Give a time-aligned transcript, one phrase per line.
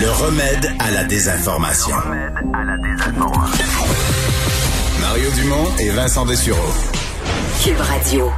[0.00, 1.94] Le remède à la désinformation.
[5.00, 6.58] Mario Dumont et Vincent Dessureau.
[7.62, 8.30] Cube Radio.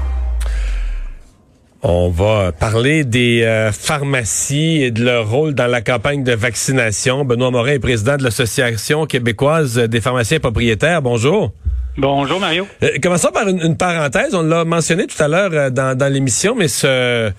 [1.82, 7.24] On va parler des euh, pharmacies et de leur rôle dans la campagne de vaccination.
[7.24, 11.01] Benoît Morin est président de l'Association québécoise des pharmaciens propriétaires.
[11.01, 11.53] Bonjour.
[11.99, 12.69] Bonjour Mario.
[12.83, 14.35] Euh, commençons par une, parenthèse.
[14.35, 17.33] On l'a mentionné tout à l'heure euh, dans, l'émission, mais ce,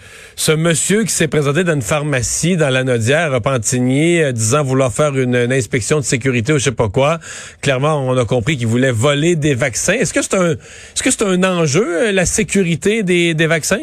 [0.56, 4.92] monsieur qui s'est présenté dans une pharmacie dans la Nodière, à Pantigny, euh, disant vouloir
[4.92, 7.20] faire une, inspection de sécurité ou je sais pas quoi,
[7.62, 9.94] clairement, on a compris qu'il voulait voler des vaccins.
[9.94, 13.82] Est-ce que c'est un, est-ce que c'est un enjeu, la sécurité des vaccins?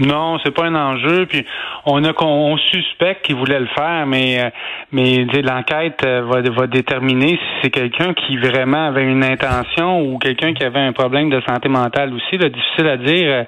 [0.00, 1.26] Non, c'est pas un enjeu.
[1.26, 1.44] Puis
[1.84, 4.50] on a on suspecte qu'il voulait le faire, mais euh,
[4.92, 10.18] mais l'enquête euh, va, va déterminer si c'est quelqu'un qui vraiment avait une intention ou
[10.18, 12.38] quelqu'un qui avait un problème de santé mentale aussi.
[12.38, 13.44] Là, difficile à dire euh,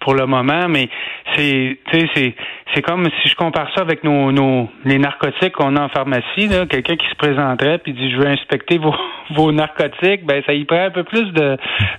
[0.00, 0.88] pour le moment, mais
[1.36, 2.34] c'est c'est
[2.74, 6.48] c'est comme si je compare ça avec nos, nos les narcotiques qu'on a en pharmacie.
[6.70, 8.94] Quelqu'un qui se présenterait puis dit je veux inspecter vos,
[9.34, 11.56] vos narcotiques, ben ça y prend un peu plus de,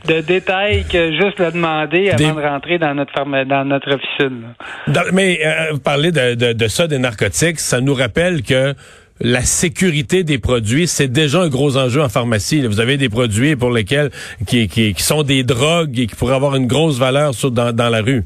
[0.07, 3.11] de détails que juste le demander avant de rentrer dans notre
[3.45, 4.53] dans notre officine.
[5.13, 8.73] mais euh, parler de, de, de ça des narcotiques, ça nous rappelle que
[9.23, 12.65] la sécurité des produits, c'est déjà un gros enjeu en pharmacie.
[12.65, 14.09] Vous avez des produits pour lesquels
[14.47, 17.71] qui, qui, qui sont des drogues et qui pourraient avoir une grosse valeur sur, dans,
[17.71, 18.23] dans la rue.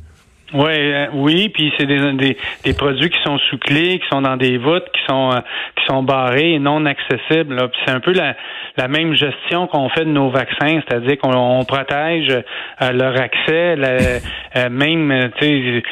[0.54, 4.22] Ouais, euh, oui, puis c'est des, des, des, produits qui sont sous clé, qui sont
[4.22, 5.40] dans des voûtes, qui sont euh,
[5.76, 7.60] qui sont barrés et non accessibles.
[7.84, 8.36] C'est un peu la,
[8.78, 14.70] la même gestion qu'on fait de nos vaccins, c'est-à-dire qu'on protège euh, leur accès, la,
[14.70, 15.84] même, tu sais,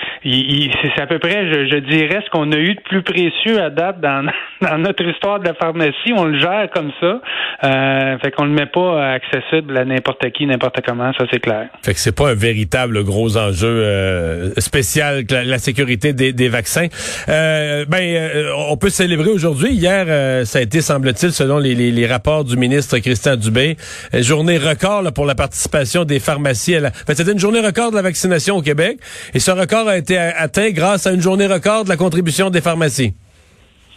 [0.96, 3.72] c'est à peu près, je, je dirais, ce qu'on a eu de plus précieux à
[3.72, 4.30] date dans,
[4.62, 6.14] dans notre histoire de la pharmacie.
[6.16, 7.22] On le gère comme ça,
[7.64, 11.70] euh, fait qu'on le met pas accessible à n'importe qui, n'importe comment, ça c'est clair.
[11.84, 16.88] Fait que c'est pas un véritable gros enjeu spécial, la, sécurité des, des vaccins.
[17.30, 19.74] Euh, ben, euh, on peut célébrer aujourd'hui.
[19.74, 23.78] Hier, euh, ça a été, semble-t-il, selon les, les, les, rapports du ministre Christian Dubé,
[24.14, 26.76] euh, journée record là, pour la participation des pharmacies.
[26.76, 26.92] À la...
[27.08, 29.00] C'était une journée record de la vaccination au Québec.
[29.34, 32.62] Et ce record a été atteint grâce à une journée record de la contribution des
[32.62, 33.14] pharmacies.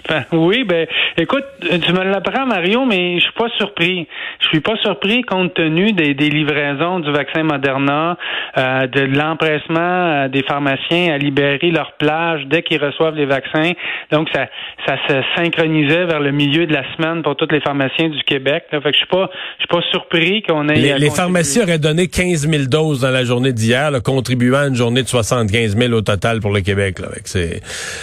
[0.33, 0.87] oui, ben,
[1.17, 4.07] écoute, tu me l'apprends, Mario, mais je suis pas surpris.
[4.41, 8.17] Je suis pas surpris compte tenu des, des livraisons du vaccin Moderna,
[8.57, 13.73] euh, de l'empressement euh, des pharmaciens à libérer leur plage dès qu'ils reçoivent les vaccins.
[14.13, 14.47] Donc, ça,
[14.87, 18.65] ça se synchronisait vers le milieu de la semaine pour tous les pharmaciens du Québec.
[18.71, 20.75] Fait que je suis pas, je suis pas surpris qu'on ait.
[20.75, 24.75] Les, les pharmacies auraient donné 15 000 doses dans la journée d'hier, contribuant à une
[24.75, 26.97] journée de 75 000 au total pour le Québec.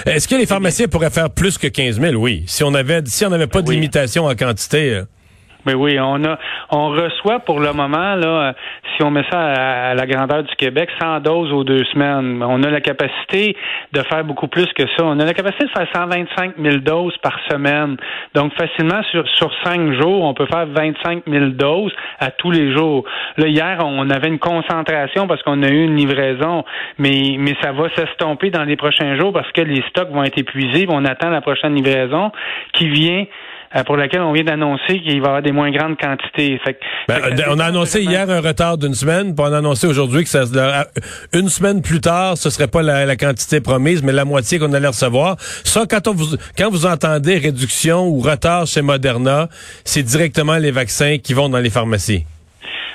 [0.05, 2.15] Est-ce que les pharmaciens pourraient faire plus que 15 000?
[2.15, 2.43] Oui.
[2.47, 5.03] Si on avait, si on n'avait pas de limitation en quantité.
[5.63, 6.38] Euh, mais oui, on a,
[6.72, 8.53] on reçoit pour le moment là,
[8.96, 12.44] si on met ça à, la grandeur du Québec, 100 doses aux deux semaines.
[12.44, 13.56] On a la capacité
[13.91, 15.03] de faire beaucoup plus que ça.
[15.03, 17.97] On a la capacité de faire 125 000 doses par semaine.
[18.35, 22.74] Donc facilement sur sur cinq jours, on peut faire 25 000 doses à tous les
[22.74, 23.06] jours.
[23.38, 26.63] Là hier, on avait une concentration parce qu'on a eu une livraison,
[26.97, 30.38] mais mais ça va s'estomper dans les prochains jours parce que les stocks vont être
[30.38, 30.85] épuisés.
[30.90, 32.31] On attend la prochaine livraison
[32.74, 33.25] qui vient euh,
[33.81, 36.59] pour laquelle on vient d'annoncer qu'il va y avoir des moins grandes quantités.
[36.63, 37.19] Fait, ben,
[37.50, 40.44] on a annoncé hier un retard d'une semaine, puis on a annoncé aujourd'hui que ça,
[41.34, 44.88] une semaine plus tard, ce serait pas la, quantité promise, mais la moitié qu'on allait
[44.88, 45.38] recevoir.
[45.63, 49.50] Ça, quand, on vous, quand vous entendez réduction ou retard chez Moderna,
[49.83, 52.25] c'est directement les vaccins qui vont dans les pharmacies.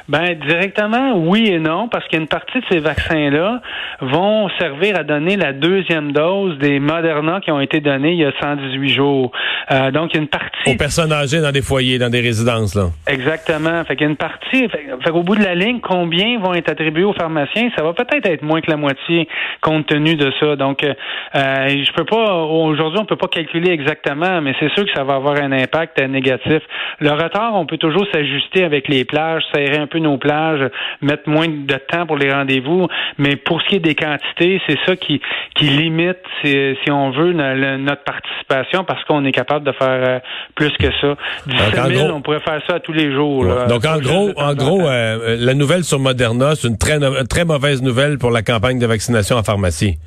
[0.08, 3.60] Ben directement, oui et non, parce qu'une partie de ces vaccins-là
[4.00, 8.24] vont servir à donner la deuxième dose des Moderna qui ont été donnés il y
[8.24, 9.32] a 118 jours.
[9.70, 10.70] Euh, donc, une partie...
[10.70, 12.86] Aux personnes âgées dans des foyers, dans des résidences, là.
[13.06, 13.84] Exactement.
[13.84, 14.68] Fait qu'il y a une partie...
[14.70, 17.68] Fait, qu'au bout de la ligne, combien vont être attribués aux pharmaciens?
[17.76, 19.28] Ça va peut-être être moins que la moitié
[19.60, 20.56] compte tenu de ça.
[20.56, 20.94] Donc, euh,
[21.34, 22.34] je peux pas...
[22.44, 26.00] Aujourd'hui, on peut pas calculer exactement, mais c'est sûr que ça va avoir un impact
[26.00, 26.62] négatif.
[27.00, 30.70] Le retard, on peut toujours s'ajuster avec les plages, serrer un peu nos plages,
[31.02, 32.88] mettre moins de temps pour les rendez-vous.
[33.18, 35.20] Mais pour ce qui est des quantités, c'est ça qui,
[35.54, 40.18] qui limite, si, si on veut, notre participation parce qu'on est capable de faire euh,
[40.54, 41.16] plus que ça.
[41.46, 43.44] 17 000, on pourrait faire ça à tous les jours.
[43.68, 47.82] Donc, en gros, en gros euh, la nouvelle sur Moderna, c'est une très, très mauvaise
[47.82, 49.98] nouvelle pour la campagne de vaccination en pharmacie.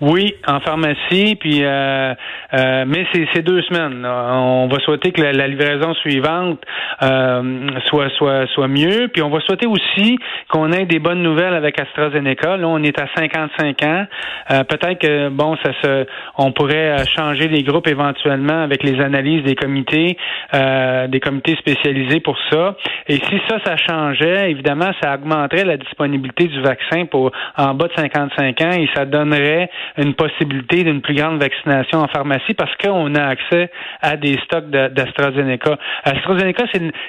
[0.00, 2.14] Oui, en pharmacie, puis euh,
[2.54, 3.04] euh, mais
[3.34, 4.06] c'est deux semaines.
[4.06, 6.58] On va souhaiter que la, livraison suivante
[7.02, 10.18] euh, soit soit soit mieux, puis on va souhaiter aussi
[10.48, 12.56] qu'on ait des bonnes nouvelles avec AstraZeneca.
[12.56, 14.06] Là, on est à 55 ans.
[14.48, 16.06] Peut-être que bon, ça se,
[16.38, 20.16] on pourrait changer les groupes éventuellement avec les analyses des comités,
[20.52, 22.74] des comités spécialisés pour ça.
[23.06, 27.88] Et si ça, ça changeait, évidemment, ça augmenterait la disponibilité du vaccin pour en bas
[27.88, 32.74] de 55 ans et ça donnerait une possibilité d'une plus grande vaccination en pharmacie parce
[32.76, 33.70] qu'on a accès
[34.00, 35.78] à des stocks d'AstraZeneca.
[36.04, 36.64] AstraZeneca,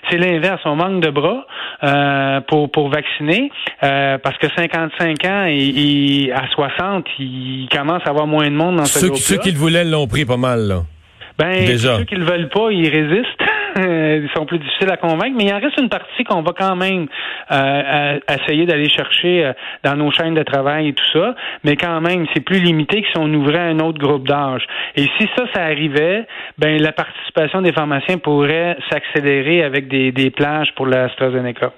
[0.10, 0.62] c'est l'inverse.
[0.66, 1.46] On manque de bras
[1.84, 3.52] euh, pour, pour vacciner
[3.84, 8.78] euh, parce que 55 ans et, à 60, il commence à avoir moins de monde
[8.78, 10.82] dans ce groupe Ceux qui le voulaient l'ont pris pas mal, là.
[11.38, 11.98] Ben, Déjà.
[11.98, 13.42] ceux qui le veulent pas, ils résistent.
[13.76, 16.76] Ils sont plus difficiles à convaincre, mais il en reste une partie qu'on va quand
[16.76, 17.08] même
[17.52, 19.54] euh, essayer d'aller chercher euh,
[19.84, 23.08] dans nos chaînes de travail et tout ça, mais quand même, c'est plus limité que
[23.08, 24.64] si on ouvrait un autre groupe d'âge.
[24.96, 26.26] Et si ça, ça arrivait,
[26.58, 31.72] ben la participation des pharmaciens pourrait s'accélérer avec des, des plages pour l'AstraZeneca.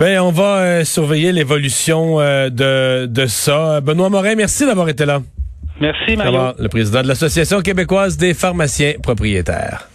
[0.00, 3.80] Ben, on va euh, surveiller l'évolution de, de ça.
[3.80, 5.20] Benoît Morin, merci d'avoir été là.
[5.82, 6.52] Merci, Mario.
[6.60, 9.88] Le président de l'Association québécoise des pharmaciens propriétaires?